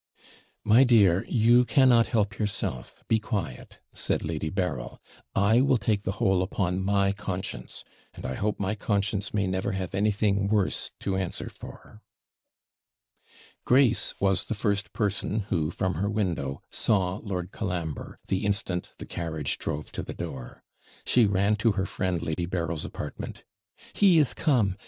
'My 0.63 0.83
dear, 0.83 1.25
you 1.29 1.63
cannot 1.63 2.07
help 2.07 2.39
yourself; 2.39 3.03
be 3.07 3.19
quiet,' 3.19 3.77
said 3.93 4.23
Lady 4.25 4.49
Berryl; 4.49 4.99
'I 5.35 5.61
will 5.61 5.77
take 5.77 6.01
the 6.01 6.13
whole 6.13 6.41
upon 6.41 6.81
my 6.81 7.11
conscience; 7.11 7.83
and 8.15 8.25
I 8.25 8.33
hope 8.33 8.59
my 8.59 8.73
conscience 8.73 9.31
may 9.31 9.45
never 9.45 9.73
have 9.73 9.93
anything 9.93 10.47
worse 10.47 10.89
to 11.01 11.15
answer 11.17 11.49
for.' 11.49 12.01
Grace 13.63 14.15
was 14.19 14.45
the 14.45 14.55
first 14.55 14.91
person 14.91 15.41
who, 15.51 15.69
from 15.69 15.93
her 15.93 16.09
window, 16.09 16.63
saw 16.71 17.17
Lord 17.21 17.51
Colambre, 17.51 18.17
the 18.25 18.43
instant 18.43 18.93
the 18.97 19.05
carriage 19.05 19.59
drove 19.59 19.91
to 19.91 20.01
the 20.01 20.15
door. 20.15 20.63
She 21.05 21.27
ran 21.27 21.57
to 21.57 21.73
her 21.73 21.85
friend 21.85 22.23
Lady 22.23 22.47
Berryl's 22.47 22.85
apartment 22.85 23.43
'He 23.93 24.17
is 24.17 24.33
come! 24.33 24.77